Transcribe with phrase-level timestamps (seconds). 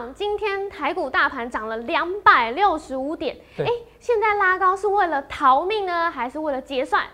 [0.00, 7.04] 长，今天台股大盘涨了两百六十五点，对哎，现在拉高是为了逃命呢，还是为了结算？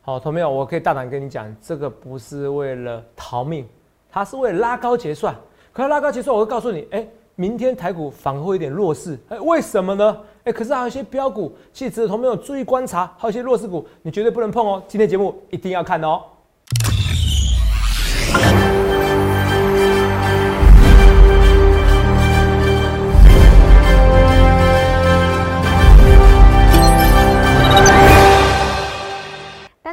[0.00, 3.68] 好，同没有，我可以大胆跟你讲，这个不是为了逃命，
[4.08, 5.34] 它是为了拉高结算。
[5.72, 7.04] 可是拉高结算，我会告诉你，哎、
[7.34, 10.20] 明天台股反而会有点弱势，哎、为什么呢？
[10.44, 14.80] 哎、可是还有一些标股，其实值得同没有注意观察，还有一些弱势股，你绝对不能碰哦。
[14.86, 16.22] 今天节目一定要看哦。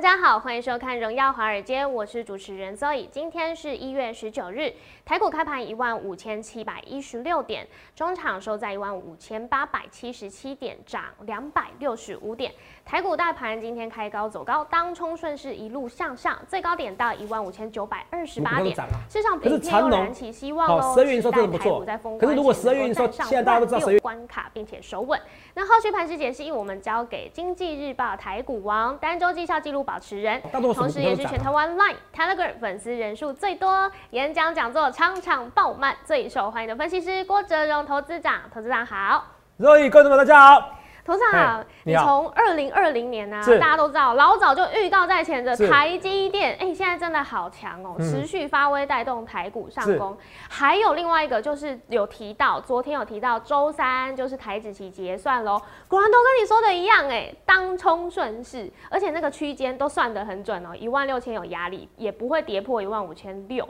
[0.04, 3.08] 大家好，欢迎收看《荣耀华尔街》，我是主持人 Zoe。
[3.10, 4.70] 今天是一月十九日，
[5.06, 12.52] 台股开盘一万五千七百一十六点，中场收在一万五千八百七十七点，涨两百六十五点。
[12.86, 18.76] 台股大盘今天开高走高，当冲顺势一路向上，最高点到一万五千九百二十八点
[19.10, 20.96] 市场可是普遍长荣又燃起希望好喽。
[20.96, 21.84] 12月营收真的不错
[22.20, 25.20] 可是如果12关前能够月营收现在大家都知道万12月六关卡，并且守稳。
[25.56, 38.42] 那后续盘势解析，我们交给经济日报台股王单周绩效记录保持人，同时也是全台湾 Line、Telegram 粉丝人数最多、演讲讲座场场爆满、最受欢迎的分析师郭哲荣投资长。
[38.54, 39.26] 投资长好，
[39.58, 40.83] 各位，观众们大家好。
[41.06, 43.60] 投资长好，你从二零二零年呢、是。
[43.60, 48.10] 大家都知道，老早就预告在前的台积电，哎、现在真的好强哦、嗯。
[48.10, 50.18] 持续发威带动台股上攻。
[50.50, 63.68] 还有另外一个就是有提到，昨天有提到周三就是台指期结算喽，果然都跟你说的一样、哎，当冲顺势，而且那个区间都算得很准哦、一万六千有压力，也不会跌破一万五千六，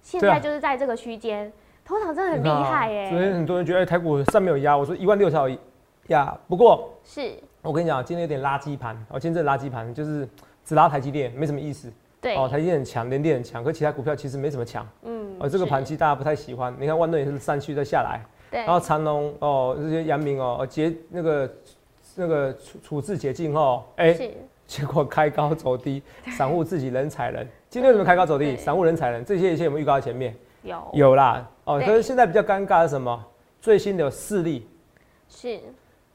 [0.00, 1.52] 现在就是在这个区间，
[1.84, 5.58] 头场真的很厉害耶、昨天很多人觉得哎台股上面有压，我说一万六才有
[6.08, 10.28] 压，不过是我跟你讲，今天有点垃圾盘，哦，今天这垃圾盘就是
[10.64, 11.90] 只拉台积电，没什么意思。
[12.20, 14.86] 对，哦，台积电很强，联电很强，可其他股票其实没什么强。
[15.02, 16.74] 嗯哦，这个盘其实大家不太喜欢。
[16.78, 18.20] 你看万润也是上去再下来，
[18.50, 21.54] 对，然后长隆哦，这些阳明哦，结那个
[22.16, 24.30] 那个处处置解禁后，哎、是
[24.66, 26.02] 结果开高走低，
[26.36, 27.46] 散户自己人踩人。
[27.70, 28.56] 今天为什么开高走低？
[28.56, 30.34] 散户人踩人，这些一切有没有预告在前面？
[30.62, 31.48] 有有啦。
[31.64, 33.24] 哦，可是现在比较尴尬的是什么？
[33.60, 34.66] 最新的有四例，
[35.28, 35.60] 是。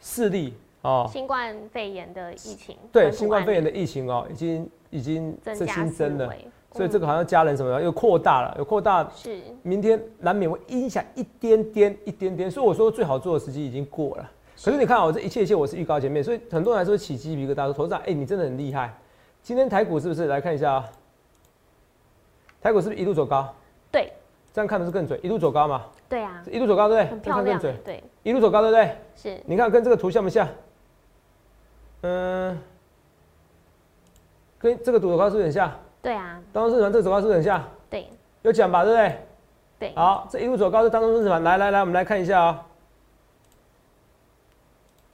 [0.05, 14.29] 四例哦，新冠肺炎的疫情，对，新冠肺炎的疫情哦，已经已经是新增了，位，所以这个嗯好像家人什么的又扩大了，有扩大，是明天难免会影响一点点一点点，所以我说最好做的时机已经过了。
[14.61, 18.93] 可是你看哦，这一切一切我是预告前面，所以很多人还是会起鸡皮疙瘩，说头上，哎、你真的很厉害。
[19.41, 20.89] 今天台股是不是来看一下啊？
[22.61, 23.55] 台股是不是一路走高？
[24.53, 27.11] 对这样看的是更准，一路走高嘛，对啊，一路走高对不对？
[27.11, 28.97] 很这样看更准漂亮欸，，对，一路走高对不对？
[29.15, 30.47] 是你看跟这个图像不像？
[32.01, 32.59] 嗯，
[34.59, 35.71] 跟这个图走高是不是很像？
[36.01, 37.63] 对啊，当中市场这个走高是不是很像？
[37.89, 38.07] 对
[38.43, 39.17] 有讲吧，对不对？
[39.79, 42.65] 对，好，这一路走高是当中市场，来来来，我们来看一下啊、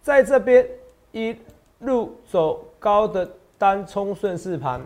[0.01, 0.67] 在这边
[1.11, 1.33] 一
[1.79, 4.81] 路走高的单冲顺势盘，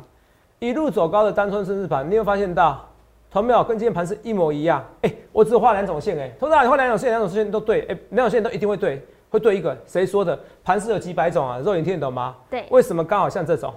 [0.59, 2.87] 一路走高的单冲顺势盘，你有发现到，
[3.33, 3.63] 同没有？
[3.63, 4.85] 跟今天盘是一模一样。
[5.01, 9.01] 哎、我只画两种线、哎，通常你画两种线，两种线都对，哎、两种线都一定会对，
[9.31, 9.75] 会对一个。
[9.87, 10.39] 谁说的？
[10.63, 12.35] 盘是有几百种啊，肉眼听得懂吗？
[12.47, 13.73] 对为什么刚好像这种？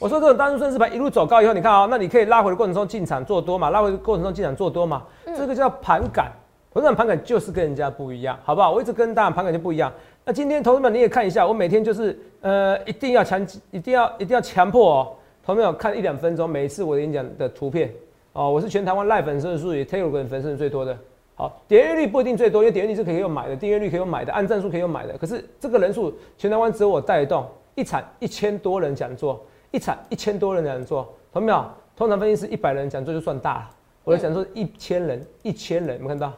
[0.00, 6.32] 我说这种单数顺势盘一路走高以后，你看啊、那你可以拉回的过程中进场做多嘛，拉回的过程中进场做多嘛，这个叫盘感。
[6.72, 8.72] 我这种盘感就是跟人家不一样，好不好？
[8.72, 9.92] 我一直跟大家盘感就不一样。
[10.24, 15.12] 那今天同志们你也看一下，我每天就是呃一定要强，一定要一定要强迫哦，
[15.44, 17.92] 同志们看一两分钟，每一次我的演讲的图片
[18.32, 20.96] 哦，我是全台湾赖粉丝数也 Telegram 粉丝是最多的。
[21.34, 25.16] 好，点阅率不一定最多，因为点阅率是可以用买的，订阅率可以用买的，按赞数可以用买的。
[25.18, 31.64] 可是这个人数，全台湾只有我带动，一场一千多人讲座，一场一千多人讲座，同没有？
[31.94, 33.70] 通常分析师一百人讲座就算大了，
[34.04, 36.32] 我的讲座一千人，一千人，有没看到？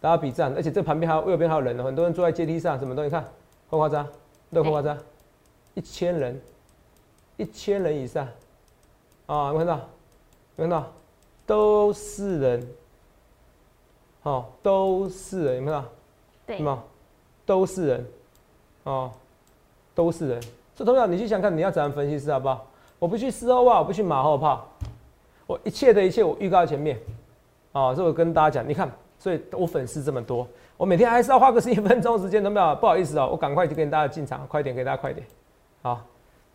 [0.00, 3.24] 大家比赞，而且这旁边还有右边还有人呢，很多人坐在阶梯上，什么东西看，
[3.70, 4.06] 夸夸张，
[4.52, 4.98] 对，夸夸张，
[5.74, 6.40] 一千人，
[7.36, 8.26] 一千人以上，
[9.26, 9.74] 啊，有没有看到？
[9.74, 9.80] 有
[10.56, 10.92] 没有看到？
[11.46, 12.68] 都是人，
[14.24, 15.84] 哦，都是人，有没有？
[16.44, 16.78] 对有没有？
[17.46, 18.06] 都是人，
[18.82, 19.10] 哦，
[19.94, 20.40] 都是人。
[20.74, 22.66] 这同样，你去想看你要怎样分析师好不好？
[22.98, 24.66] 我不去事后话，我不去马后炮，
[25.46, 26.98] 我一切的一切我预告在前面，
[27.72, 32.74] 啊、这我跟大家讲，你看，所以我粉丝这么多，我每天还是要花个十一分钟时间，懂没有？
[32.76, 35.26] 不好意思哦，我赶快就跟大家进场，快点给大家快点，
[35.82, 36.00] 好，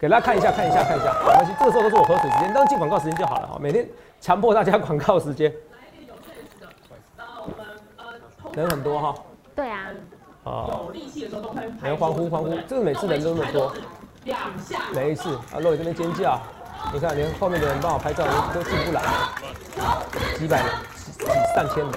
[0.01, 3.87] 给大家看一下看一下看一下，没关系，这个时候都是我喝水时间，当进广告时间就好了哈，每天
[4.19, 5.53] 强迫大家广告时间，
[8.53, 9.13] 人很多哈，
[9.55, 9.77] 对啊，
[10.43, 13.71] 啊，有力气的时候都会人欢呼欢呼，这个每次人都那么多。
[14.23, 16.39] 两下，每一次啊，若雨这边尖叫，
[16.91, 19.03] 你看连后面的人帮我拍照都都进不来，
[20.35, 20.71] 几百人、
[21.55, 21.93] 上千人，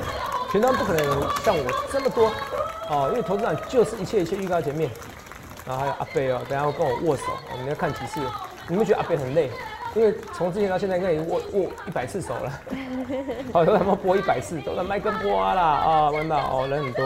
[0.53, 2.31] 全当不可能有像我这么多。
[2.91, 4.91] 哦，因为投资长就是一切一切预告前面，
[5.67, 8.21] 然后还有阿贝哦，等下会跟我握手，我们要看几次，
[8.69, 9.51] 你们觉得阿贝很累？
[9.95, 12.53] 因为从之前到现在应该已经握握一百次手了，
[13.55, 17.05] 好，都他妈播一百次，都在麦跟播啦啊，完了哦，人很多，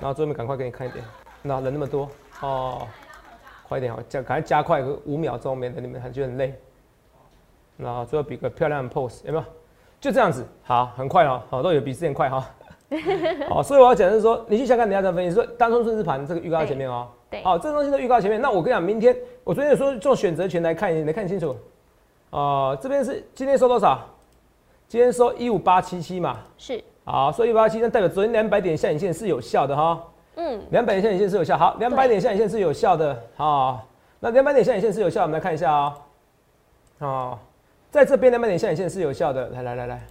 [0.00, 1.04] 然后最后面赶快给你看一点，
[1.42, 2.08] 那人那么多
[2.40, 2.88] 哦，
[3.68, 6.58] 快一点哦，加赶快加快个五秒钟，免得你们还觉得很累。
[7.76, 9.44] 然后最后比个漂亮的 pose，有没有？
[10.00, 12.48] 就这样子，好，很快哦，好，都有比之前快哈。
[13.50, 17.08] 好，所以我要讲的是说，你去想看人家的分析，说单冲顺势盘这个预告在前面哦。
[17.34, 18.40] 对，好，这个东西都预告前面。
[18.40, 21.56] 那我跟你讲，明天我昨天有说做选择权来看，你看清楚。
[22.30, 24.00] 哦，这边是今天收多少？
[24.86, 26.38] 今天收一五八七七嘛。
[26.56, 26.82] 是。
[27.04, 30.00] 好，收一五八七，那代表昨天两百点下影线是有效的哈。
[30.36, 30.60] 嗯。
[30.70, 31.58] 两百点下影线是有效。
[31.58, 33.20] 好，两百点下影线是有效的。
[33.36, 33.84] 好，
[34.20, 35.98] 那两百点下影线是有效，我们来看一下啊。
[37.00, 37.38] 哦。
[37.90, 40.06] 在这边两百点下影线是有效的，来来来来，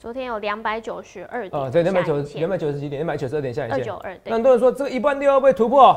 [0.00, 4.18] 昨天有两百九十二点，哦，对，两百九两百九十几点，两百九十二点下影线，二九二。
[4.24, 5.94] 那很多人说这个一万六要不会突破？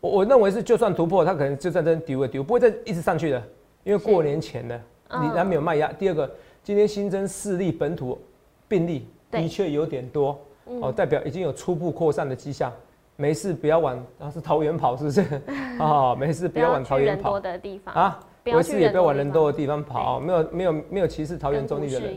[0.00, 3.40] 我我认为是，就算突破，它可能就算真丢一丢，不会再一直上去的，
[3.84, 4.80] 因为过年前的，
[5.12, 5.92] 你难免有卖压。
[5.92, 6.28] 第二个，
[6.64, 8.20] 今天新增四例本土
[8.66, 12.72] 病例，的确有点多，哦，代表已经有初步扩散的迹象。
[13.14, 15.24] 没事，不要往，然后是桃园跑，是不是？
[15.78, 18.20] 哦，没事，不要往桃园跑的地方啊。
[18.52, 22.14] 没事，也不要往人多的地方跑，没有没有没有歧视桃园中立的人，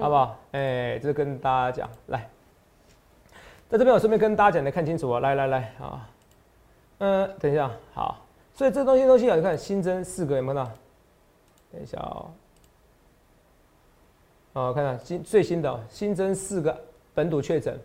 [0.00, 0.38] 好不好？
[0.52, 2.30] 哎，这跟大家讲，来，
[3.68, 6.08] 在这边我顺便跟大家讲，的看清楚啊，来来来啊，
[6.98, 8.24] 嗯，等一下，好，
[8.54, 10.64] 所以这东西东西啊，你看新增四个有没有？
[11.72, 12.30] 等一下哦，
[14.52, 16.78] 哦，看看新最新的新增四个
[17.14, 17.76] 本土确诊，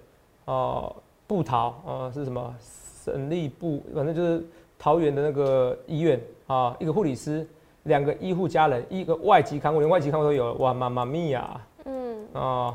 [0.45, 0.95] 哦，
[1.25, 2.55] 布桃，哦是什么？
[3.03, 4.45] 省立部，反正就是
[4.77, 7.47] 桃园的那个医院啊，一个护理师。
[7.89, 12.73] 两个医护家人，一个外籍看护，连外籍看护都有，哇，妈妈咪呀，嗯，哦，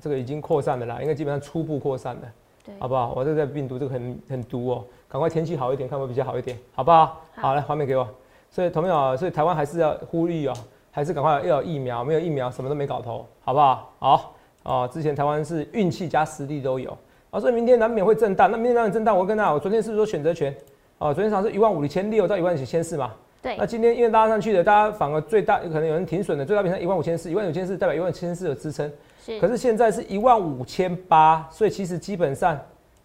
[0.00, 2.28] 这个已经扩散的啦，应该基本上初步扩散的，
[2.64, 3.12] 对，好不好？
[3.16, 7.20] 我这个病毒这个很很毒哦，赶快天气好一点，看会比较好一点，好不好？
[7.34, 8.06] 好，来画面给我。
[8.48, 10.52] 所以同样啊，所以台湾还是要呼吁哦，
[10.90, 13.90] 还是赶快要有疫苗，没有疫苗什么都没搞头，好不好？
[13.98, 14.34] 好，
[14.64, 16.96] 哦，之前台湾是运气加实力都有，
[17.30, 20.54] 啊，所以明天难免会震荡，那明天难免震荡，我跟大家，我昨天是不是说选择权？
[20.98, 23.12] 哦，昨天上是一万五千六到一万几千四嘛。
[23.42, 28.90] 对，那今天因为拉上去的，大家反而最大有可能有人停损的，最大变成一万五千四，一万五千四代表一万五千四的支撑，
[29.20, 29.40] 是。
[29.40, 32.56] 可是现在是一万五千八，所以其实基本上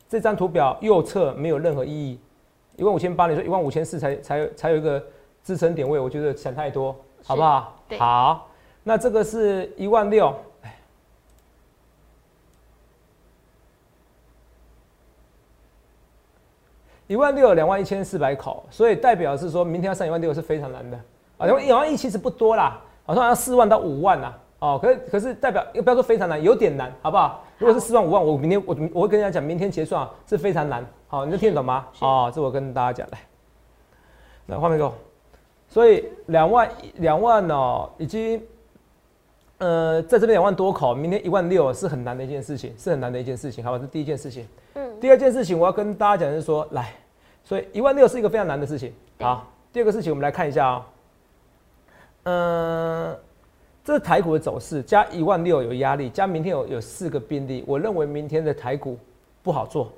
[0.07, 2.19] 这张图表右侧没有任何意义。
[2.75, 5.03] 一万五千八，你说一万五千四才才才有一个
[5.43, 7.75] 支撑点位，我觉得想太多，好不好？
[7.97, 8.47] 好，
[8.83, 10.31] 那这个是一万六。
[17.07, 20.99] 一万六两万一千四百口，所以代表是说明天要上一万六是非常难的
[21.37, 21.47] 啊。
[21.47, 24.33] 因为一万一其实不多啦，好像要四万到五万呐。
[24.59, 27.43] 哦，可是可是代表又不要说非常难，有点难，好不好？
[27.59, 30.85] 如果是四万五万，我明天我我会跟大家讲，明天结算是非常难。
[31.07, 31.85] 好，你能听得懂吗？
[31.99, 33.19] 哦，这我跟大家讲来，
[34.47, 34.93] 来画面给我。
[35.69, 38.41] 所以两万两万哦，已经
[39.59, 43.77] 呃在这边两万多口，明天一万六是很难的一件事情，是很难的一件事情，好吧？
[43.77, 44.47] 这第一件事情。
[44.99, 46.93] 第二件事情，我要跟大家讲的是说，来，
[47.43, 48.93] 所以一万六是一个非常难的事情。
[49.19, 50.87] 好，第二个事情，我们来看一下啊，
[52.23, 53.17] 嗯，
[53.83, 58.97] 这是台股的走势，加一万六有压力，加明天有有四个病例，我认为明天的台股
[59.43, 59.91] 不好做。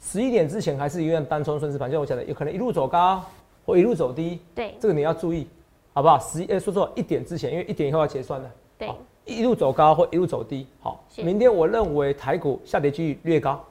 [0.00, 3.24] 十一点之前还是一样单冲顺势盘，像我讲的，有可能一路走高
[3.64, 4.40] 或一路走低。
[4.54, 5.46] 对，这个你要注意，
[5.92, 6.18] 好不好？
[6.18, 8.50] 十一，说错，一点之前，因为一点以后要结算的。
[8.78, 8.90] 对，
[9.24, 10.66] 一路走高或一路走低。
[10.80, 13.64] 好，明天我认为台股下跌几率略高。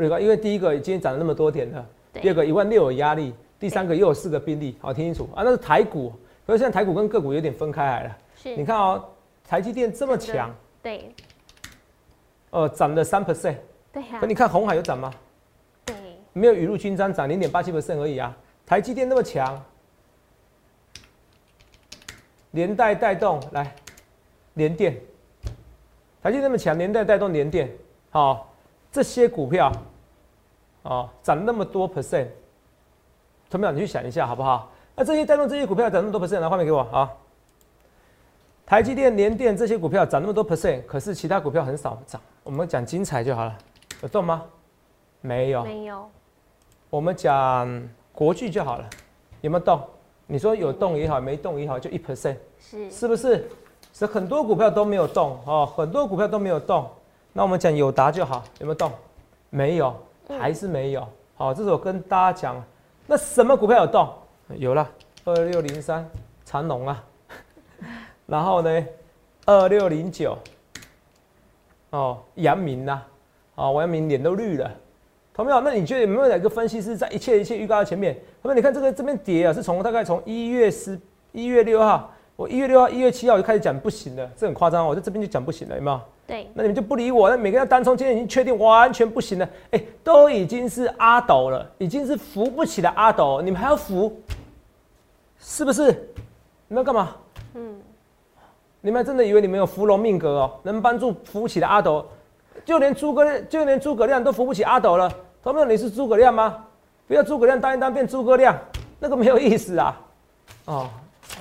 [0.00, 5.30] 略高，因为第一个今天涨了那么多点了，第二个一万六有压力，第三个又有四个病例，好听清楚。
[5.34, 6.12] 啊，那是台股，
[6.46, 8.18] 可是现在台股跟个股有点分开来了。
[8.36, 9.04] 是，你看哦，
[9.46, 10.50] 台积电这么强，
[10.82, 11.14] 对，
[12.50, 13.56] 呃，涨了三 percent，
[13.92, 15.12] 对呀，可你看红海有涨吗？
[15.84, 15.94] 对，
[16.32, 18.34] 没有雨露均沾，涨零点八七 percent 而已啊。
[18.64, 19.62] 台积电那么强，
[22.52, 23.74] 连带带动来，
[24.54, 24.98] 连电，
[26.22, 27.70] 台积电那么强，连带带动连电，
[28.08, 28.48] 好。
[28.92, 29.72] 这些股票，
[30.82, 32.28] 哦，涨那么多 percent，
[33.50, 34.70] 同学们你去想一下好不好？
[34.94, 37.10] 那这些带动这些股票涨那么多 percent，来画面给我啊。
[38.66, 42.20] 台积电、联电这些股票涨那么多 percent，可是其他股票很少涨。
[42.44, 43.58] 我们讲精彩就好了，
[44.02, 44.42] 有动吗？
[45.22, 46.08] 没有，没有。
[46.90, 48.88] 我们讲国巨就好了，
[49.40, 49.80] 有没有动？
[50.26, 53.48] 你说有动也好，没动也好，就一 percent，是是不是？
[53.94, 56.88] 是很多股票都没有动哦，很多股票都没有动。
[57.32, 58.92] 那我们讲有答就好，有没有动？
[59.48, 59.94] 没有，
[60.38, 61.06] 还是没有。
[61.34, 62.62] 好，这是我跟大家讲。
[63.06, 64.08] 那什么股票有动？
[64.56, 64.88] 有了，
[65.24, 66.06] 二六零三
[66.44, 67.04] 长隆啊。
[68.26, 68.86] 然后呢，
[69.46, 70.36] 二六零九
[71.90, 73.02] 哦，阳明呐，
[73.54, 74.70] 啊，王阳明脸都绿了，
[75.34, 75.60] 同没有？
[75.60, 78.14] 那你觉得有没有哪个分析师在一切一切预告的前面？
[78.42, 78.54] 同没有？
[78.54, 80.98] 你看这个这边跌啊，是从大概从一月十
[81.32, 86.00] 一月六号，我一月六号、一月七号我就开始讲不行了，这很夸张，我在这边就讲不行了，有没有？
[86.26, 94.20] 对，那你们就不理我，那每个人单冲今天已经确定完全不行了，哎、都已经是阿斗了，已经是扶不起的阿斗，你们还要扶，
[95.38, 95.90] 是不是？
[96.68, 97.16] 你们要干嘛？
[97.54, 97.80] 嗯，
[98.80, 102.06] 你们真的以为你们有扶龙命格哦，能帮助扶起的阿斗，
[102.64, 105.12] 就连诸葛亮，就连诸葛亮都扶不起阿斗了。
[105.42, 106.64] 同学们，你是诸葛亮吗？
[107.08, 108.56] 不要诸葛亮当一当变诸葛亮，
[109.00, 110.00] 那个没有意思啊。
[110.66, 110.88] 哦，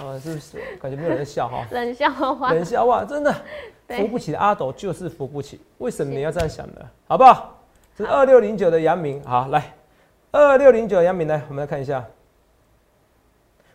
[0.02, 0.58] 哦，是不是？
[0.82, 3.34] 感觉没有人笑哈、 冷笑话， 冷笑话，真的
[3.88, 5.60] 扶不起的阿斗就是扶不起。
[5.78, 6.82] 为什么你要这样想呢？
[7.08, 7.58] 好不好？
[7.96, 9.74] 这是二六零九的阳明，好来，
[10.32, 12.04] 二六零九的阳明来，我们来看一下。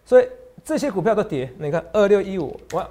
[0.04, 0.28] 所以
[0.64, 2.84] 这些股票都跌，你看二六一五，我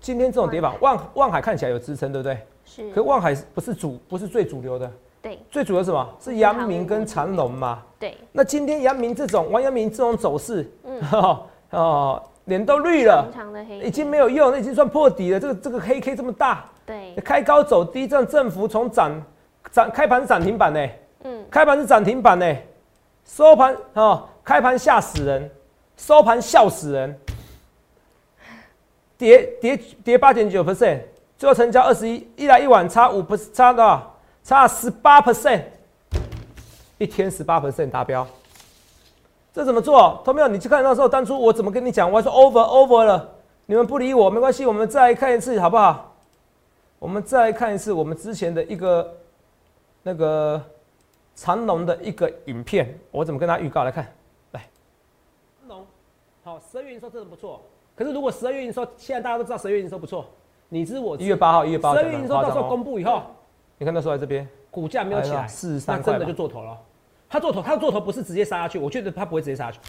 [0.00, 2.38] 今天这种跌法，望望海看起来有支撑，对不对？
[2.64, 4.90] 是可望海不是主，不是最主流的，
[5.22, 6.14] 对最主流是什么？
[6.20, 7.82] 是阳明跟长隆嘛。
[7.98, 11.00] 对，那今天阳明这种王阳明这种走势，嗯
[11.70, 15.38] 哦，脸都绿了长，长的黑已经没有用，那已经算破底了。
[15.38, 19.12] 这个这个黑 K 这么大，对，开高走低，这样振幅从涨
[19.70, 20.88] 涨开盘是涨停板呢，
[21.24, 22.56] 嗯，开盘是涨停板呢，
[23.26, 25.50] 收盘哦，开盘吓死人，
[25.98, 27.20] 收盘笑死人，
[29.18, 31.00] 跌跌跌八点九 percent，
[31.36, 34.14] 最后成交二十一，一来一往差五 percent，差多少？
[34.42, 35.62] 差十八 percent，
[36.96, 38.26] 一天十八 percent 达标。
[39.58, 40.22] 这怎么做？
[40.24, 40.46] 同没有？
[40.46, 42.08] 你去看那时候当初我怎么跟你讲？
[42.08, 43.28] 我还说 over over 了，
[43.66, 46.14] 你们不理我没关系，我们再看一次好不好？
[47.00, 49.16] 我们再看一次我们之前的一个
[50.04, 50.62] 那个
[51.34, 54.06] 长龙的一个影片，我怎么跟他预告来看？
[54.52, 54.64] 来，
[55.58, 55.86] 长隆，
[56.44, 57.60] 好，十二月营收真的不错。
[57.96, 60.24] 可是如果十二月营收，现在大家都知道十二月营收不错，
[60.68, 61.24] 你知我知。
[61.24, 63.22] 一月八号，一月八号十二月营收很夸张哦，嗯公布以后，
[63.76, 66.78] 你看那时候在这边，股价没有起来，四十那三块吧真的就做头了。
[67.28, 69.80] 他做头，他做头不是直接杀下去，我觉得他不会直接杀下去。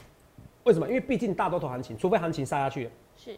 [0.64, 0.88] 为什么？
[0.88, 3.38] 因为毕竟大多头行情，除非行情杀下去了，是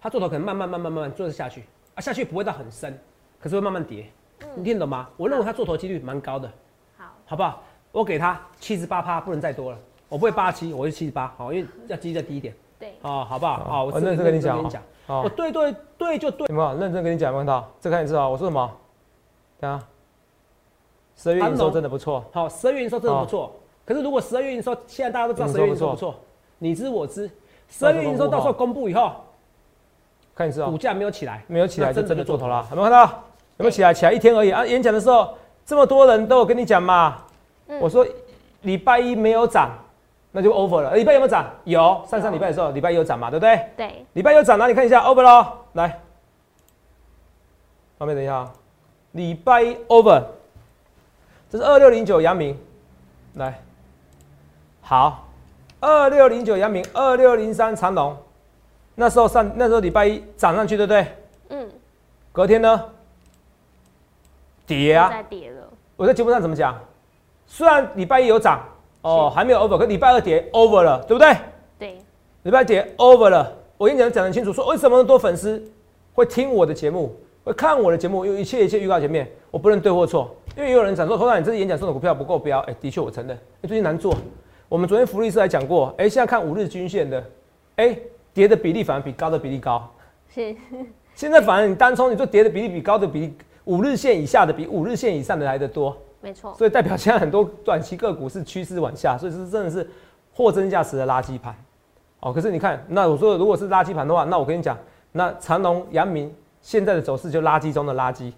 [0.00, 2.98] 他做头可能慢慢慢慢慢慢做下去啊，下去不会到很深，
[3.40, 4.06] 可是会慢慢跌。
[4.54, 5.08] 你听得懂吗？
[5.16, 6.50] 我认为他做头几率蛮高的，
[6.98, 7.62] 好，好不好？
[7.92, 9.78] 我给他七十八趴，不能再多了。
[10.08, 13.64] 我不会八七，我会七十八，好，因为要几率再低一点，对，哦，好不好？
[13.64, 14.62] 好，我认真跟你讲
[15.08, 17.32] 我对对对就对，有没有认真跟你讲？
[17.32, 17.72] 有没有看到？
[17.80, 18.28] 再看一次啊！
[18.28, 18.76] 我说什么？
[19.60, 19.88] 对啊，
[21.16, 23.52] 十二月营收真的不错，好，十二月营收真的不错。
[23.84, 26.14] 可是如果十二月营收，现在大家都知道十二月营收不不错，
[26.58, 27.30] 你知我知，
[27.68, 29.12] 十二月营收到时候公布以后，
[30.34, 30.68] 看一次啊。
[30.68, 33.04] 股，价没有起来，没有起来那就真的做头头了，有没有看到？
[33.58, 33.94] 有没有起来？
[33.94, 34.50] 起来一天而已。
[34.50, 34.66] 啊！
[34.66, 35.32] 演讲的时候
[35.64, 37.22] 这么多人都有跟你讲嘛，
[37.68, 37.80] 嗯。
[37.80, 38.06] 我说
[38.62, 39.70] 礼拜一没有涨，
[40.32, 40.94] 那就 over 了。
[40.94, 41.46] 礼拜一有没有涨？
[41.64, 43.66] 有，上上礼拜的时候礼拜一有涨嘛，对不对？
[43.76, 46.00] 对，礼拜一有涨那你看一下？over 咯，来，
[47.98, 48.52] 旁边等一下啊，
[49.12, 50.22] 礼拜一 over，
[51.56, 52.54] 这是二六零九阳明，
[53.36, 53.58] 来，
[54.82, 55.26] 好，
[55.80, 58.14] 二六零九阳明，二六零三长隆，
[58.94, 61.06] 那时候上那时候礼拜一涨上去，对不对？
[61.48, 61.66] 嗯，
[62.30, 62.84] 隔天呢，
[64.66, 65.08] 跌啊！
[65.08, 66.78] 在跌了，我在节目上怎么讲？
[67.46, 68.62] 虽然礼拜一有涨，
[69.00, 71.34] 哦，还没有 over，可礼拜二跌 over 了，对不对？
[71.78, 71.98] 对，
[72.42, 75.66] 礼拜跌 over 了，我跟你讲讲得很清楚，说为什么那么多粉丝
[76.12, 84.16] 会听我的节目，会看我的节目，有一切一切预告前面，我不论对或错，因为也有人讲说，头长你这次演讲送的股票不够标，哎、的确我承认，因为最近难做。
[84.70, 87.22] 我们昨天福利师还讲过，哎、现在看五日均线的，
[87.76, 87.96] 哎、
[88.32, 89.86] 跌的比例反而比高的比例高，
[90.34, 90.56] 是，
[91.14, 93.34] 现在反而你单冲，你就跌的比例比高的比例，
[93.64, 99.86] 五日线以下的比五日线以上的来的多，没错，所以代表现在很多短期个股是趋势往下，所以是真的是
[100.32, 101.54] 货真价实的垃圾盘。
[102.20, 104.76] 哦，可是你看，那我说如果是垃圾盘的话，那我跟你讲，
[105.12, 108.32] 那长隆、阳明现在的走势就垃圾中的垃圾，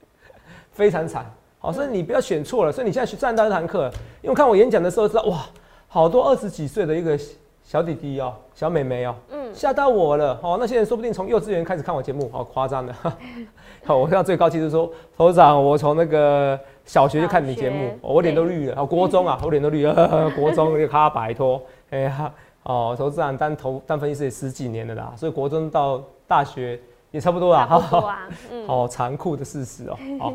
[0.70, 1.24] 非常惨。
[1.58, 2.72] 好，所以你不要选错了。
[2.72, 3.90] 所以你现在去上到这堂课，
[4.22, 5.44] 因为看我演讲的时候知道，哇，
[5.88, 7.18] 好多二十几岁的一个
[7.64, 10.38] 小弟弟哦，小妹妹哦，嗯，吓到我了。
[10.42, 12.94] 哦，那些人说不定从幼稚园开始看我节目，好夸张的。
[13.84, 18.74] 好，我看到最高纪录说，头长，我从那个小学就看你节目，哦我脸都绿了。
[18.80, 21.60] 哦，国中啊，我脸都绿了， 国中就咔摆脱。
[21.90, 26.78] 哎呀，哦，投资长当投当分析师也十几年了啦，所以国中到大学
[27.10, 27.66] 也差不多啦。
[27.68, 29.98] 差不多啊， 嗯，好残酷的事实哦。
[30.18, 30.32] 好，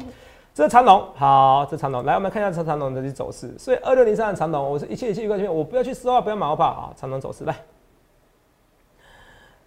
[0.53, 3.51] 这是长龙，好，这长龙，来我们看一下这长龙的走势。
[3.57, 6.93] 所以二六零三的长龙，我是一切一切预告前面，我不要去失望，不要马后炮啊。
[6.95, 7.55] 长龙走势来，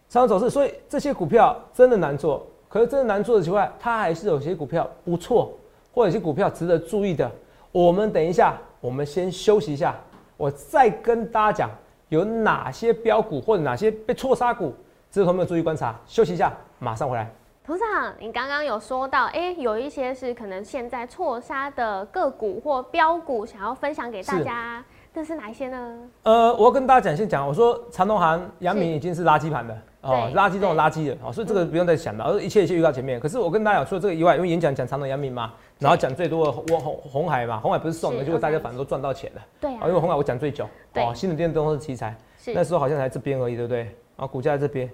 [0.09, 5.53] 长龙走势，所以这些股票真的难做，可是真的难做的情况下，它还是有些股票不错，
[5.93, 7.29] 或者有些股票值得注意的。
[7.73, 9.93] 我们等一下，我们先休息一下，
[10.37, 11.71] 我再跟大家讲
[12.11, 14.73] 有哪些标股或者哪些被错杀股，
[15.11, 15.99] 值得同学们注意观察。
[16.07, 17.29] 休息一下，马上回来。
[17.67, 25.99] 董事长，你刚刚有说到，哎、有一些是可能现在错杀的个股或标股，想要分享给大家，这是哪一些呢？
[26.23, 33.19] 呃，我要跟大家讲，先讲，我说长隆行、阳明已经是垃圾盘了，哦，垃圾中的垃圾的，哦，所以这个不用再想了，而一切一切预告前面。
[33.19, 43.93] 可是我跟大家讲，除了这个以外，因为演讲讲长隆、阳明嘛，然后讲最多的红红红海嘛，红海不是送的，是结果大家反正都赚到钱了，对啊哦，因为红海我讲最久，对哦，新的电动是题材，是那时候好像才这边而已，对不对？
[44.15, 44.89] 啊，股价在这边，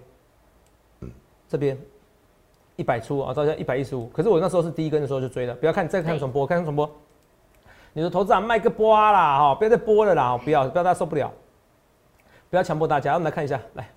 [1.46, 1.78] 这边
[2.76, 4.06] 一百出啊，到现在一百一十五。
[4.08, 6.90] 可是我那时候是第一根的时候就追了，不要看再看重播，看重播。
[7.92, 11.30] 你说投资人卖个播啦，哈，不要再播了啦，不要，不要大家受不了，
[12.48, 13.12] 不要强迫大家。
[13.12, 13.90] 我们来看一下，来，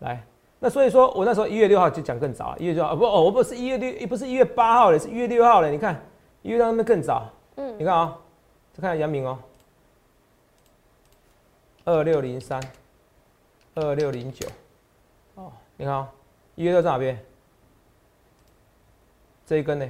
[0.00, 0.24] 来，
[0.58, 5.70] 那所以说我那时候一月六号就讲更早了，一月六号不哦，我不是一月六，不是一月八号了，是一月六号了。
[5.70, 6.02] 你看
[6.42, 8.18] 一月六号那边更早，嗯你看啊、
[8.72, 9.38] 再看杨明哦，
[11.84, 12.60] 二六零三，
[13.76, 14.48] 二六零九，
[15.36, 16.08] 哦，你看啊、
[16.56, 17.16] 一月六在哪边？
[19.46, 19.86] 这一根呢？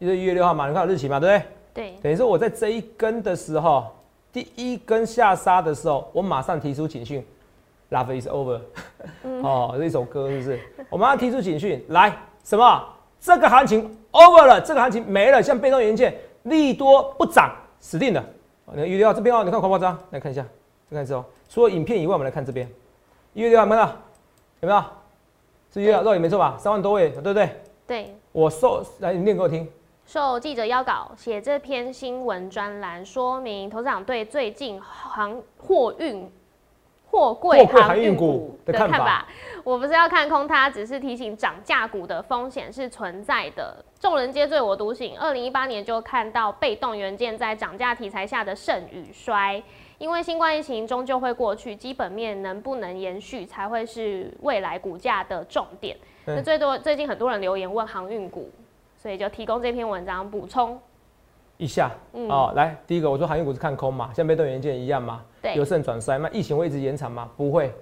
[0.00, 1.48] 就是一月六号嘛，你看有日期嘛，对不对？
[1.74, 3.86] 对，等于说我在这一根的时候，
[4.32, 7.24] 第一根下杀的时候，我马上提出警讯
[7.90, 8.60] ，Love is over，、
[9.42, 10.60] 哦，这一首歌是不是？
[10.88, 12.84] 我马上提出警讯，来什么？
[13.20, 18.20] 这个行情 over 了，这个行情没了，像被动元件利多不涨，死定了。
[18.66, 19.98] 哦你看一月六号这边哦，你看夸不夸张？
[20.10, 20.42] 来看一下，
[20.88, 21.24] 再看一次哦。
[21.48, 22.68] 除了影片以外，我们来看这边，
[23.34, 23.82] 一月六号有没有？
[24.60, 24.84] 有没有？
[25.74, 26.56] 是一月六号，肉眼没错吧？
[26.60, 27.50] 三万多位，对不对？
[27.86, 29.66] 对，我受来，你念给我听。
[30.06, 36.30] 受记者邀稿写这篇新闻专栏，说明投资长对最近航货运、
[37.10, 39.26] 货柜航航运运股股的的看法看法。
[39.64, 43.84] 我不是要看空它，只是提醒涨价股的风险是存在的。
[43.98, 45.18] 众人皆醉我独醒。
[45.18, 49.62] 二零一八年就看到被动元件在涨价题材下的盛与衰。
[49.98, 55.96] 因为新冠疫情终究会过去，基本面能不能延续才会是未来股价的重点。
[56.28, 58.50] 对那最多最近很多人留言问航运股，
[58.96, 60.78] 所以就提供这篇文章补充。
[61.56, 62.28] 一下，嗯。
[62.28, 65.54] 哦，来，第一个我说航运股是看空嘛，像被动元件一样嘛，对。
[65.54, 67.28] 由盛转衰，那疫情会一直延长吗？
[67.36, 67.72] 不会，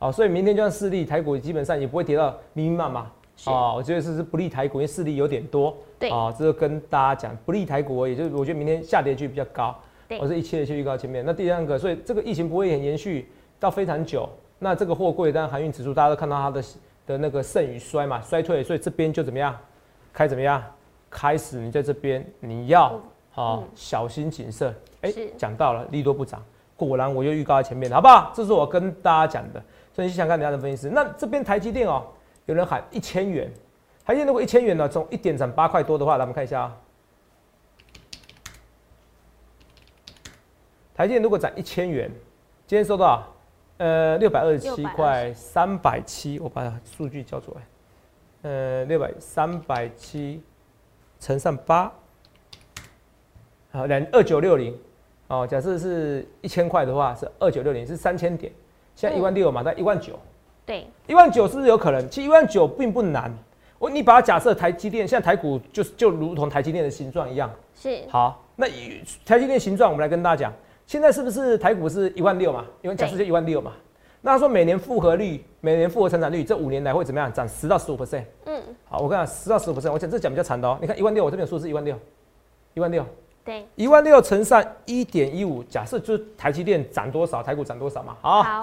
[0.00, 3.10] 哦，所以明天就算势力台股基本上也不会跌到密密麻麻，
[3.46, 6.10] 哦，我觉得是是不利台股，因为势力有点多，对。
[6.10, 9.74] 哦，这个跟大家讲不利台股而已，就是我觉得明天下跌区比较高，
[10.08, 10.18] 对。
[10.18, 11.24] 我是一切一切预告前面。
[11.24, 16.62] 那第三个，所以这个疫情不会很延续到非常久，那这个货柜当然航运指数大家都看到它的
[17.06, 19.56] 的那个盛与衰嘛，衰退，所以这边就怎么样，
[20.12, 20.62] 开怎么样，
[21.10, 23.00] 开始你在这边你要。
[23.34, 24.74] 啊、嗯小心谨慎。
[25.00, 26.44] 哎、是讲到了利多不涨，
[26.76, 28.30] 果然我又预告在前面了，好不好？
[28.34, 29.62] 这是我跟大家讲的，
[29.94, 30.90] 所以你想看人家的分析师。
[30.90, 32.04] 那这边台积电哦，
[32.44, 33.50] 有人喊一千元，
[34.04, 36.76] 台积电如果一千元呢，从一点涨八块多的话，来我们看一下啊、
[40.94, 42.10] 台积电如果涨一千元，
[42.66, 43.31] 今天收多少？
[43.82, 47.62] 呃，六百二十七块三百七，我把数据交出来。
[48.42, 50.40] 呃，六百三百七
[51.18, 51.92] 乘上八，
[53.72, 54.78] 好，两二九六零，
[55.26, 58.52] 哦，假设是一千块的话是二九六零，是三千点，
[58.94, 60.16] 现在一万六嘛，在一万九，
[60.64, 62.08] 对，一万九是不是有可能？
[62.08, 63.36] 其实一万九并不难，
[63.80, 68.04] 我你把它假设台积电，现在台股就是就如同台积电的形状一样，是。
[68.08, 70.52] 好，那以台积电形状，我们来跟大家讲，
[70.92, 72.66] 现在是不是台股是一万六嘛？
[72.82, 73.72] 因为假设就一万六嘛，
[74.20, 77.32] 那他说每年复合率，每年复合成长率，这五年来会怎么样？
[77.32, 78.24] 涨十到十五 percent。
[78.44, 80.76] 嗯，好，我跟你讲，十到十五 percent，我讲这讲比较长的哦。
[80.82, 81.98] 你看一万六，我这边有数字一万六，
[82.74, 83.06] 一万六，
[83.42, 88.14] 对，一万六乘上一点一五，假设就是台积电涨多少，台股涨多少嘛？
[88.20, 88.60] 好，好，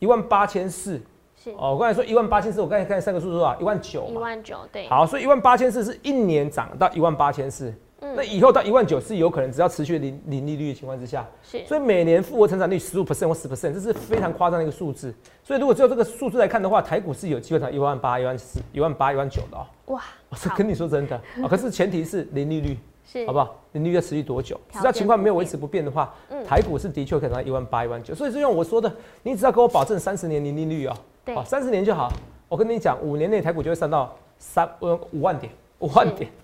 [0.00, 1.00] 一万八千四。
[1.42, 3.58] 是哦，我刚才说一万八千四，我刚才看三个数字多少？
[3.58, 4.12] 一万九嘛。
[4.12, 7.72] 一万九，对，好，所以一万八千四是一年涨到一万八千四。
[8.04, 15.12] 嗯那以后到一万九是有可能，只要持续零零利率的情况之下，是所以每年复合成长率十五 percent 或十 percent，这是非常夸张的一个数字。
[15.42, 19.66] 所以如果只有这个数字来看的话，台股是有机会涨一万八、一万四、一万八、一万九的哦。
[19.86, 22.76] 哇，我是跟你说真的啊，可是前提是零利率，
[23.10, 23.56] 是好不好？
[23.72, 24.60] 零利率要持续多久？
[24.72, 28.14] 只要情况没有维持不变的话，嗯台股是的确可能到一万八、一万九。
[28.14, 32.12] 所以就像我说的，你只要给我保证三十年零利率哦，对哦，三十年就好。
[32.48, 36.43] 我跟你讲，五年内台股就会上到三呃五万点，五万点，好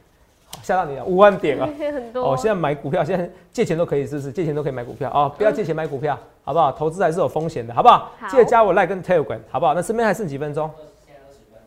[0.63, 1.69] 吓到你了，五万点啊！
[1.79, 4.31] 很多哦，现在买股票，现在借钱都可以，是不是？
[4.31, 6.71] 借钱都可以买股票哦，不要借钱买股票，好不好？
[6.73, 8.11] 投资还是有风险的，好不好？
[8.19, 9.75] 好记得加我 Like 跟 Telegram，好不好？
[9.75, 10.71] 那身边还剩几分钟？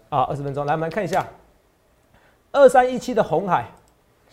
[0.10, 1.26] 啊，二十分钟，来我们来看一下，
[2.52, 3.66] 二三一七的红海，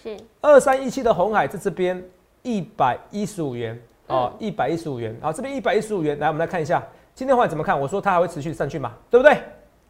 [0.03, 2.03] 是二三一七的红海在这边
[2.43, 6.83] 一百一十五元哦，一百一十五元，好，这边一百一十五元，来我们来看一下，
[7.15, 7.81] 今天红海怎么看？
[7.81, 9.33] 我说它还会持续上去嘛，对不对？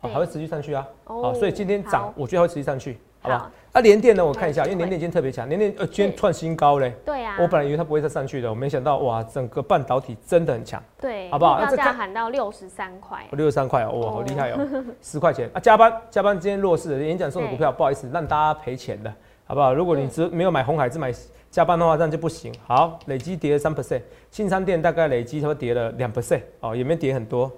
[0.01, 3.51] 哦，对还会持续上去啊，哦好，所以今天涨，我觉得会持续上去，好吧？
[3.73, 6.93] 啊，联电呢，我看一下，因为联电今天特别强，联电呃今天创新高嘞。
[7.05, 7.37] 对啊。
[7.39, 10.83] 我本来以为它不会再上去的，我没想到哇，整个半导体真的很强。
[11.01, 11.31] 对。
[11.31, 11.61] 好不好？
[11.61, 13.25] 要价喊到六十三块。
[13.33, 15.61] 六十三块哦，哇，好厉害哦，十块钱啊！
[15.61, 19.13] 加班加班，今天弱势的演讲送的股票，不好意思，让大家赔钱的，
[19.47, 19.73] 好不好？
[19.73, 21.13] 如果你只没有买红海，只买
[21.51, 22.53] 加班的话，这样就不行。
[22.67, 27.53] 好，累积跌了三 percent，信昌店大概累积它跌了两 percent 哦，也没跌很多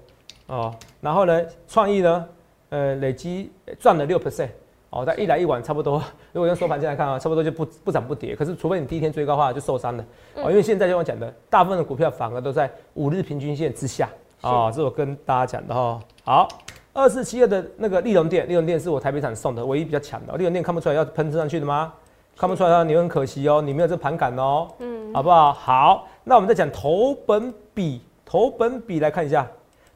[0.47, 0.75] 哦。
[1.01, 2.27] 然后呢，创意呢，
[2.69, 4.49] 呃，累积赚了六 percent
[4.93, 6.01] 哦，但一来一往差不多。
[6.31, 8.35] 如果用收盘价来看啊，差不多就不不涨不跌。
[8.35, 10.51] 可是除非你第一天追高的话，就受伤了哦。
[10.51, 14.07] 因为现在就我讲的，大部分的股票反而都在五日平均线之下
[14.41, 15.99] 啊，这是我跟大家讲的哈。
[16.23, 16.47] 好，
[16.93, 20.37] 二四七二的那个利隆店，利隆店是我台北厂送的，唯一比较强的。
[20.37, 21.91] 利隆店看不出来要喷上去的吗？
[22.35, 25.53] 看不出来啊，你很可惜哦，你没有这盘感哦，嗯，好不好？
[25.53, 29.47] 好，那我们再讲投本比，投本比来看一下，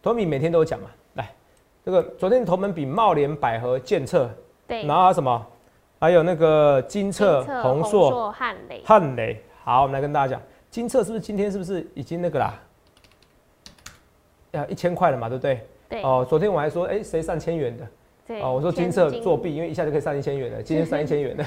[0.04, 1.34] 投本比每天都有讲嘛，来，
[1.84, 4.30] 这个昨天投本比茂联、百合、建策，
[4.68, 5.46] 对，然后什么，
[6.00, 12.60] 还有那个金策、宏硕、汉雷、汉雷，好，我们来跟大家讲，金策是不是今天是不是已经那个啦？
[14.52, 15.68] 要，一千块了嘛，对不对？
[15.90, 17.88] 对，哦，昨天我还说，哎，谁上千元的？
[18.42, 21.46] 哦，我说金策作弊，因为一下就可以上一千元了， 今天上一千元的，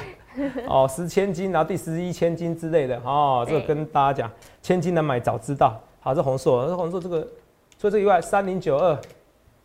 [0.67, 5.79] 哦，十千金，然后第十一千金之类的，哦，这个跟大家讲，千金难买早知道。
[6.01, 7.21] 好，这红硕，这红硕这个，
[7.79, 8.99] 除了这以外，三零九二，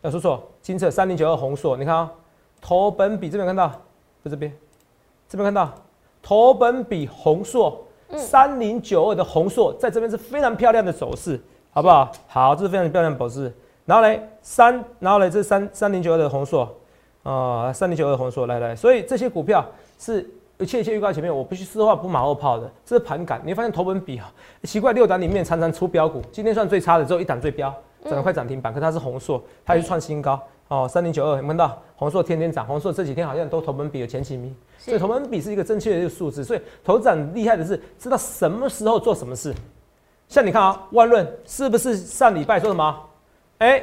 [0.02, 2.12] 要说错，金策三零九二红硕，你看啊，
[2.66, 3.68] 头本比这边看到，
[4.24, 4.52] 在这边，
[5.28, 5.72] 这边看到，
[6.20, 7.80] 投本比红硕，
[8.16, 12.10] 三零九二的红硕，在这边是非常漂亮的走势，好不好？
[12.26, 13.54] 好，这是非常漂亮的走势。
[13.84, 16.68] 然后嘞，三，然后嘞，这三三零九二的红硕。
[17.22, 19.64] 啊，三零九二的红硕来来，所以这些股票
[19.96, 23.40] 是一切一切预告前面，我不去说话不马后炮的，这是盘感。
[23.44, 24.32] 你会发现头文比啊，
[24.64, 27.72] 奇怪，六档里面常常出标股，今天算最差的，只有一档最标，
[28.04, 39.54] 涨了快涨停板，可它是红硕，它也是创新高哦，三零九二，有看到红硕天天涨，红硕这几天好像都头文比有前几名，所以头文比是一个正确的一个数字，所以头涨厉害的是知道什么时候做什么事。
[40.28, 43.02] 像你看啊，万润是不是上礼拜说什么？
[43.58, 43.82] 哎。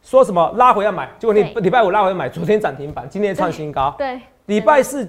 [0.00, 3.92] 说什么拉回要买，结果你礼拜五拉回买，昨天涨停板，今天创新高。
[3.98, 5.06] 对， 礼拜四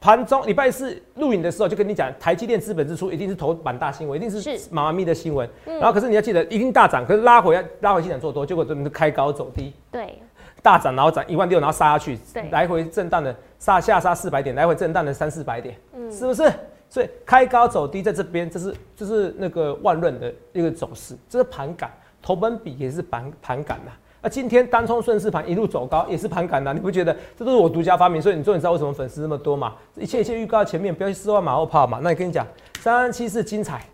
[0.00, 5.48] 盘中，礼拜四录影的时候就跟你讲，台积电资本支出一定是头版大新闻，一定是妈妈咪的新闻。
[5.66, 9.72] 然后可是你要记得，一定大涨，可是拉回要拉回进场做多，结果真的开高走低。
[9.92, 10.18] 对，
[10.62, 12.18] 大涨然后涨一万六，然后杀下去，
[12.50, 16.50] 来回震荡的杀下杀四百点，来回震荡的三四百点，嗯，是不是？
[16.88, 23.90] 所以开高走低在这边，这是这是那个万润的一个走势，这是盘感，投本比也是盘盘感呐。
[24.20, 28.22] 那今天单冲顺势盘一路走高，也是盘感呐，你不觉得这都是我独家发明？
[28.22, 29.74] 所以你终于知道为什么粉丝那么多嘛？
[29.96, 31.98] 一切一切预告前面，不要去失望马后炮嘛。
[32.02, 32.46] 那你跟你讲，
[32.78, 33.84] 三三七是精彩，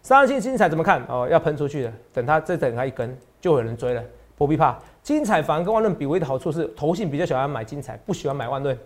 [0.00, 1.04] 三三七精彩怎么看？
[1.08, 4.02] 哦，要喷出去的，等它再等它一根，就有人追了，
[4.36, 4.78] 不必怕。
[5.04, 8.76] 精彩反而跟万润比，唯一的好处是投信比较喜欢买精彩，不喜欢买万润。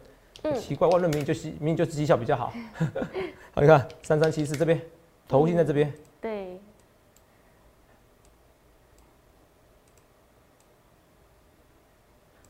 [0.43, 2.53] 嗯，奇怪，万润明明就是明明就是绩效比较好。
[3.55, 4.79] 好，你看三三七四这边，
[5.27, 5.93] 投信在这边。
[6.21, 6.61] 对。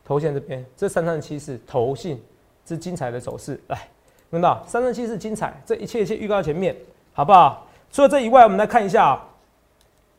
[0.03, 2.19] 头线这边，这三三七四投信
[2.65, 3.89] 是精彩的走势，来，
[4.31, 6.75] 看到三三七四精彩，这一切一切预告前面，
[7.13, 7.69] 好不好？
[7.93, 9.23] 除了这以外，我们来看一下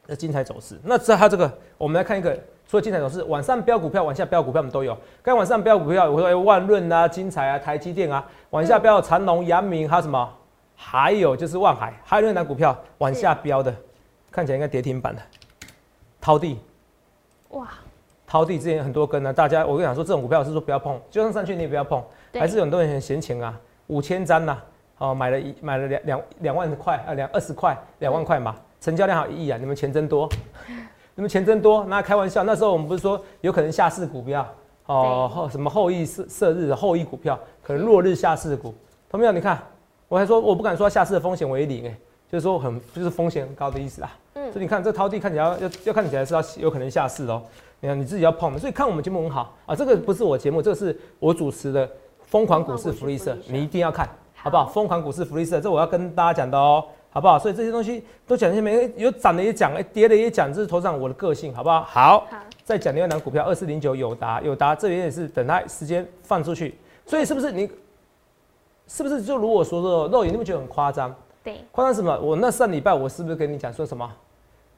[0.05, 0.79] 这精彩走势。
[0.83, 4.95] 那这它这个，我们来看一个，除了精彩走势，晚上标股票，晚下标股票我们都有。
[5.23, 10.31] 刚晚上标股票，我说万润啊、精彩啊、台积电啊，晚下标长隆、阳明，还有什么？
[10.75, 13.75] 还有就是万海，还有那档股票往下标的，
[14.29, 15.21] 看起来应该跌停板的，
[16.21, 16.59] 掏地，
[17.49, 17.67] 哇！
[18.27, 21.99] 掏地之前很多根呢，大家我跟你讲说，这种股票是说不要碰，就算上去你也不要碰，
[22.35, 24.55] 还是有很多人很闲钱啊，五千张呐，
[24.99, 30.29] 哦买了一买了两两两万块啊两二十块两万块嘛，成交量好一亿啊，你们钱真多，
[31.19, 34.47] 你们钱真多，那开玩笑，那时候我们不是说有可能下市股票
[34.85, 38.73] 哦后什么后羿射射日的后羿股票，可能落日下市股，
[39.09, 39.61] 同样你看，
[40.07, 41.99] 我还说我不敢说下市的风险为零哎，
[42.31, 47.43] 就是说很就是风险很高的意思啦，嗯，所以你看这掏地看起来要要看起来是要有可能下市哦。
[47.81, 49.53] 你看你自己要碰的，所以看我们节目很好。
[49.65, 49.75] 啊。
[49.75, 51.85] 这个不是我节目，这个是我主持的
[52.27, 54.63] 《疯狂股市福利社》，你一定要看，好不好？
[54.69, 57.37] 《疯狂股市福利社》，这我要跟大家讲的哦，好不好？
[57.39, 61.81] 所以这些东西都讲一些，没有涨的也讲，哎，跌的也讲，这是头上我的个性，好不好？
[61.83, 62.27] 好，
[62.63, 67.69] 再讲另外两股票，二四零九友达，友达这边也是等它时间放出去，所以是不是你，
[68.87, 71.13] 是不是就如我说的，肉眼你不觉得很夸张？
[71.43, 72.19] 对，夸张什么？
[72.19, 74.11] 我那上礼拜我是不是跟你讲说什么？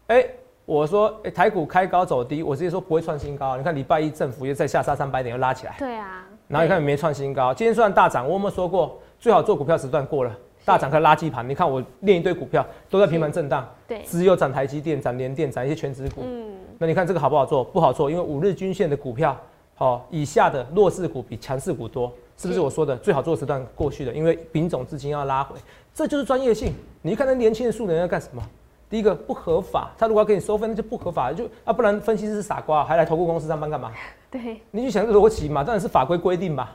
[0.08, 0.26] 哎。
[0.64, 3.58] 我说，哎，台股开高走低，我直接说不会创新高。
[3.58, 5.76] 你看礼拜一政府又再下杀三百点，又拉起来。
[5.78, 6.24] 对啊。
[6.48, 10.32] 然后你看没创新高，今天虽然大涨，我有没有说过最好做股票时段过了？
[10.64, 16.22] 大涨开垃圾盘，你看我练一堆股票都在平盘震荡，对，只有涨台积电、涨联电、涨一些全指股。
[16.24, 16.56] 嗯。
[16.78, 17.64] 那你看这个好不好做？
[17.64, 19.36] 不好做，因为五日均线的股票，
[19.76, 22.12] 好以下的弱势股比强势股多。
[22.38, 24.12] 是不是我说的最好做时段过去的？
[24.12, 25.56] 因为丙种资金要拉回，
[25.94, 26.74] 这就是专业性。
[27.04, 28.42] 你看那年轻的素人要干什么？
[28.90, 33.92] 第一个不合法，他如果要给你收费，那就不合法，就啊，不然分析师是傻瓜，还来投顾公司上班干嘛？
[34.32, 36.70] 对，你就想这逻辑嘛，当然是法规规定嘛，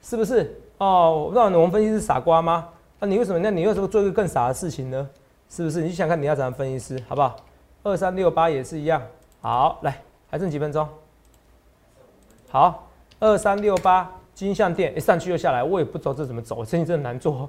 [0.00, 0.58] 是不是？
[0.78, 2.66] 哦，那我们分析师傻瓜吗？
[2.98, 3.38] 那你为什么？
[3.38, 5.08] 那你为什么做一个更傻的事情呢？
[5.50, 5.82] 是不是？
[5.82, 7.36] 你想看你要怎样分析师，好不好？
[7.82, 9.02] 二三六八也是一样。
[9.40, 10.88] 好，来，还剩几分钟？
[12.48, 12.88] 好，
[13.20, 17.48] 二三六八金项店一上去又下来，我也不知道这怎么走，生意真的难做。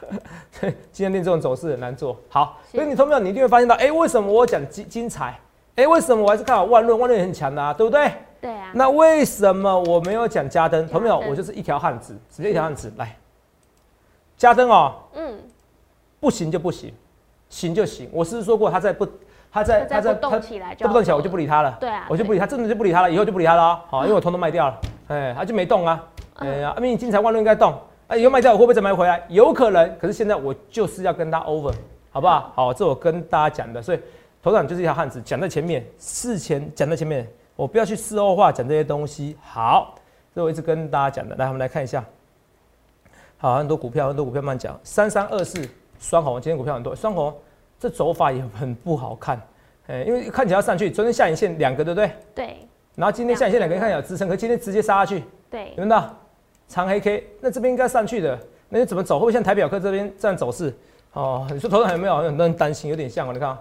[0.92, 5.38] 金项店这种走势很难做好，所以你投票你一定会发现到，哎，为什么我讲精精彩？
[5.74, 6.98] 哎，为什么我还是看好万润？
[6.98, 8.12] 万润也很强的啊，对不对？
[8.40, 8.70] 对啊。
[8.74, 10.86] 那为什么我没有讲加登？
[10.88, 13.14] 投票我就是一条汉子，直接一条汉子来。
[14.36, 15.38] 加登哦，嗯，
[16.20, 16.92] 不行就不行，
[17.48, 18.08] 行就行。
[18.12, 19.06] 我是说过他在不，
[19.50, 21.76] 他在他在动起来，不动起来我就不理他了。
[21.80, 23.82] 对啊，我就不理他，真的就不理他了，以后就不理他了。
[23.88, 26.04] 好，因为我通通卖掉了，哎，他就没动啊。
[26.34, 27.74] 哎呀，阿明，你金财万润应该动。
[28.08, 29.24] 哎，以后卖掉我会不会再买回来？
[29.28, 31.72] 有可能，可是现在我就是要跟他 over，
[32.12, 32.52] 好不好？
[32.54, 34.00] 好，这我跟大家讲的，所以
[34.42, 39.36] 头长就是一条汉子，讲在前面，事前讲在前面，我不要去事后话讲这些东西。
[39.42, 39.94] 好，
[40.34, 42.04] 这我一直跟大家讲的，来，我们来看一下。
[43.38, 44.78] 好，很多股票，很多股票慢讲。
[44.82, 45.60] 三三二四
[45.98, 47.34] 双红，今天股票很多，双红
[47.78, 49.40] 这走法也很不好看，
[49.88, 52.10] 哎，因为看起来要上去，昨天下影线两个，对不对？
[52.34, 52.56] 对。
[52.94, 56.02] 然后今天下影线两个，看起来有支撑，可今天直接杀下去，对，有没有？
[56.66, 58.38] 长黑 K，那这边应该上去的，
[58.70, 59.16] 那你怎么走？
[59.16, 60.74] 会不会像台表科这边这样走势？
[61.12, 62.16] 哦，你说头上有没有？
[62.16, 63.32] 很多人担心，有点像哦。
[63.34, 63.56] 你看，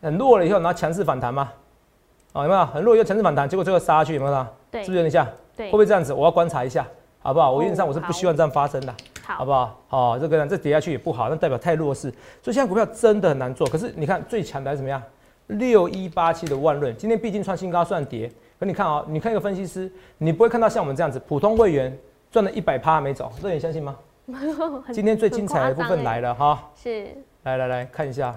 [0.00, 1.52] 很弱了以后，然后强势反弹吗？
[2.32, 2.64] 哦，有没有？
[2.66, 4.46] 很弱又强势反弹，结果最后杀下去，有没有？
[4.70, 5.26] 对，是不是有点像？
[5.56, 6.12] 对，会不会这样子？
[6.12, 6.86] 我要观察一下，
[7.20, 7.52] 好不好？
[7.52, 9.80] 我原则上我是不希望这样发生的，好不好？
[9.88, 12.10] 好，这个这跌下去也不好，那代表太弱势，
[12.42, 13.66] 所以现在股票真的很难做。
[13.68, 15.02] 可是你看最强的是怎么样？
[15.46, 18.30] 六一八七的万润，今天毕竟创新高，算跌。
[18.58, 21.96] 可你看啊，你看一个分析师，你不会看到像我们这样子普通会员。
[22.32, 23.96] 赚了一百趴没走，这你相信吗？
[24.94, 27.08] 今天最精彩的部分来了哈，是，
[27.42, 28.32] 来来来看一下，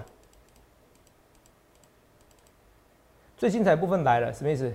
[3.38, 4.74] 最精彩部分来了，什么意思？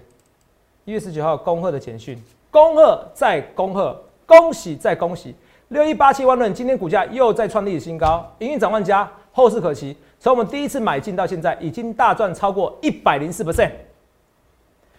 [0.85, 5.35] 一月十九号恭贺的简讯，恭贺再恭贺，恭喜再恭喜，
[5.69, 9.95] 六一八七万润今天股价又再创历史新高，营运涨万家，后市可期。
[10.19, 13.71] 从我们第一次买进到现在，已经大赚超过一百零四 percent，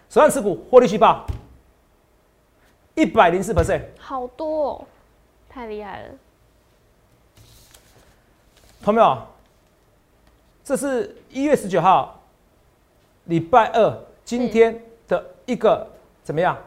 [0.09, 1.25] 手上持股获利续报。
[2.95, 4.85] 一百零四 percent，好多，哦，
[5.49, 6.09] 太厉害了。
[8.83, 9.17] 同没有？
[10.63, 12.19] 这是一月十九号，
[13.25, 15.87] 礼拜二，今天的一个
[16.23, 16.57] 怎么样？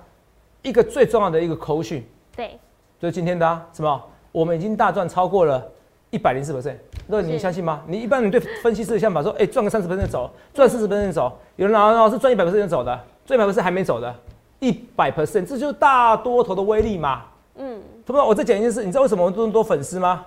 [0.65, 2.05] 一个最重要的一个口讯。
[2.35, 2.59] 对，
[2.99, 4.03] 就是今天的什么？
[4.33, 5.65] 我们已经大赚超过了
[6.11, 6.77] 一百零四 percent。
[7.07, 7.83] 那你相信吗？
[7.87, 11.39] 你一般你对分析师的想法说，哎，赚个三十 percent 走，赚四十 percent 走。
[11.57, 14.13] 有人老老是赚一百 percent 走的，赚一百 percent 还没走的。
[14.59, 17.25] 一百 percent，这就是大多头的威力嘛。
[17.57, 20.25] 嗯，同学我再讲一件事，你知道为什么我这么多粉丝吗？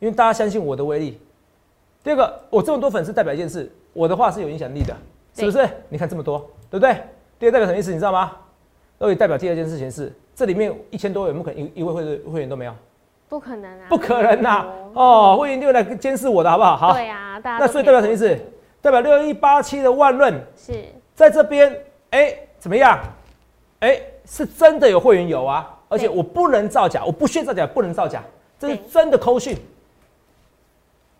[0.00, 1.20] 因为大家相信我的威力。
[2.02, 4.96] 第二个，我这么多粉丝代表一件事，我的话是有影响力的，
[5.34, 5.68] 是不是？
[5.88, 6.38] 你看这么多，
[6.68, 6.96] 对不对？
[7.38, 7.92] 第二代表什么意思？
[7.92, 8.32] 你知道吗？
[8.98, 12.74] 所以代表第二件事情是，这里面一千多位，不可能一一位会会员都没有，
[13.28, 14.66] 不可能啊，不可能呐！
[14.94, 16.76] 哦，会员就来监视我的好不好？
[16.76, 18.36] 好，对啊，那所以代表什么意思？
[18.80, 20.84] 代表六一八七的万润是
[21.14, 21.74] 在这边，
[22.10, 22.98] 哎，怎么样？
[23.80, 28.22] 哎，是真的有会员有啊，而且我不能造假，我不需要造假，不能造假，
[28.58, 29.56] 这是真的扣讯。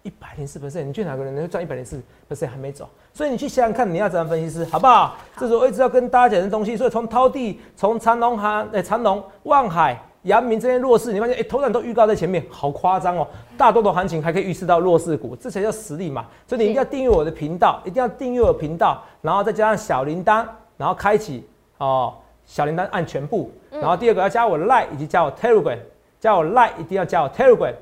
[0.02, 2.88] 一百零四 percent，你去哪个人能赚一百零四 percent 还没走？
[3.12, 5.16] 所以你去想想看，你要怎样分析师，好不好？
[5.36, 6.76] 这是我一直要跟大家讲的东西。
[6.76, 13.26] 所以从涛地、从长隆行、哎长隆、望海、阳明这些弱势，你发现哎，头涨都预告在前面，好夸张哦！
[13.56, 16.26] 大多头行情还可以预示到弱势股，这才叫实力嘛！
[16.46, 20.44] 所以你一定要订阅我的频道，一定要订阅我的频道，然后再加上小铃铛，
[20.76, 21.46] 然后开启
[21.78, 22.14] 哦。
[22.46, 25.78] 小铃铛按全部，然后第二个要加我 Line 以及加我 Telegram，
[26.18, 27.74] 加我 Line 一定要加我 Telegram，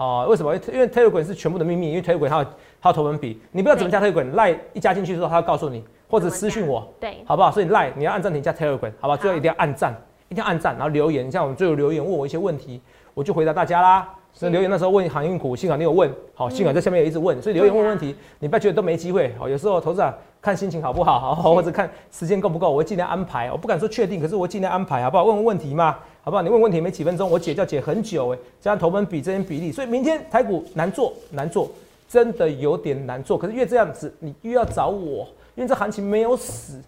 [0.00, 0.56] 哦，为什么？
[0.72, 2.46] 因为 Telegram 是全部的秘密，因为 Telegram 它有
[2.80, 7.50] 它有头文笔，你不知道怎么加 Telegram，Line 一加进去之后，它要告诉你，或者私讯我，对，好不好？
[7.50, 9.14] 所以 Line 你要按暂停加 Telegram，好吧？
[9.14, 9.94] 最后一定要按赞，
[10.30, 12.80] 一定要按赞，然后留言，像我们最后留言问我一些问题，
[13.12, 14.08] 我就回答大家啦。
[14.32, 25.24] 所以留言那时候问航运股，幸好你有问，好，幸好在下面也一直问，所以留言问问题，你不要觉得都没机会，好，有时候投资者看心情好不好， 好，或者看时间够不够，我会尽量安排，我不敢说确定，可是我尽量安排，好不好？
[25.24, 26.42] 问问问题嘛，好不好？
[26.42, 31.70] 你问问题没几分钟，我解就要解很久，哎，加上投本比这些比例，所以明天台股难做，难做，
[32.08, 33.36] 真的有点难做。
[33.36, 36.80] 可是越这样子，你越要找我，因为这行情没有死，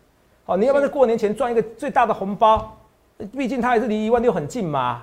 [0.45, 2.77] 好，你要不要在过年前赚一个最大的红包？
[3.37, 5.03] 毕竟它还是离一万六很近嘛。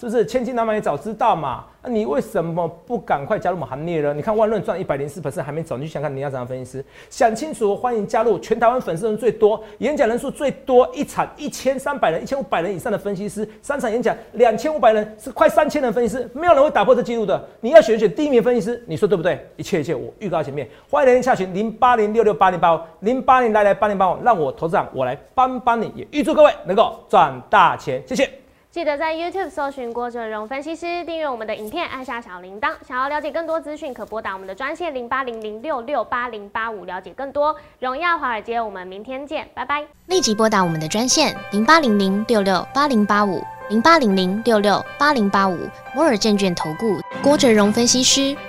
[0.00, 1.64] 是不是千金难买早知道嘛？
[1.88, 4.12] 你为什么不赶快加入我们行列呢？
[4.14, 6.84] 你看万润赚一百零四 percent 还没走，你去想看你要怎样分析师？
[7.08, 17.42] 想清楚，欢迎加入全台湾粉丝人最多、演讲人数最多，一场一千三百人、一千五百人以上的分析师，三场演讲两千五百人，是快三千人分析师，没有人会打破这记录的。
[17.60, 19.44] 你要选选第一名分析师，你说对不对？
[19.56, 28.28] 一切一切，我预告前面，欢迎来下询零八零六六八零八五零八零来来八零八五，让我投资长我来帮帮你，也预祝各位能够赚大钱，谢谢。
[28.70, 32.74] 记得在 YouTube 搜寻郭哲荣分析师，订阅我们的影片，按下小铃铛。
[32.86, 37.56] 想要了解更多资讯，可拨打我们的专线零八零零六六八零八五，了解更多。
[37.80, 39.86] 荣耀华尔街，我们明天见，拜拜。
[40.04, 45.58] 立即拨打我们的专线零八零零六六八零八五零八零零六六八零八五
[45.94, 48.36] 摩尔证券投顾郭哲荣分析师。